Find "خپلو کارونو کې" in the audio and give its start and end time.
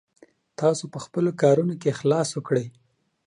1.05-1.93